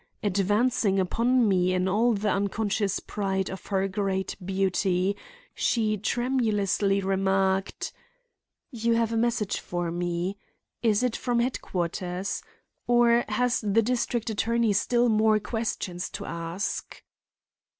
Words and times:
Advancing 0.23 0.99
upon 0.99 1.47
me 1.47 1.75
in 1.75 1.87
all 1.87 2.13
the 2.15 2.31
unconscious 2.33 2.99
pride 2.99 3.51
of 3.51 3.67
her 3.67 3.87
great 3.87 4.35
beauty, 4.43 5.15
she 5.53 5.95
tremulously 5.95 7.01
remarked: 7.01 7.93
"You 8.71 8.95
have 8.95 9.13
a 9.13 9.15
message 9.15 9.59
for 9.59 9.91
me. 9.91 10.39
Is 10.81 11.03
it 11.03 11.15
from 11.15 11.37
headquarters? 11.37 12.41
Or 12.87 13.25
has 13.29 13.59
the 13.61 13.83
district 13.83 14.31
attorney 14.31 14.73
still 14.73 15.07
more 15.07 15.39
questions 15.39 16.09
to 16.17 16.25
ask?" 16.25 17.03